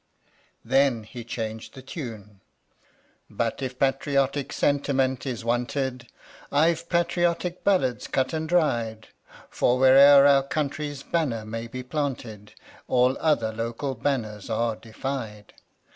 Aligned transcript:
(Then 0.75 1.03
he 1.03 1.23
changed 1.23 1.75
the 1.75 1.83
tune.) 1.83 2.41
But 3.29 3.61
if 3.61 3.77
patriotic 3.77 4.51
sentiment 4.51 5.27
is 5.27 5.45
wanted, 5.45 6.07
I've 6.51 6.89
patriotic 6.89 7.63
ballads 7.63 8.07
cut 8.07 8.33
and 8.33 8.49
dried, 8.49 9.09
For 9.51 9.77
wher'er 9.77 10.25
our 10.25 10.41
country's 10.41 11.03
banner 11.03 11.45
may 11.45 11.67
be 11.67 11.83
planted, 11.83 12.53
All 12.87 13.15
other 13.19 13.53
local 13.53 13.93
banners 13.93 14.49
are 14.49 14.75
defied. 14.75 15.53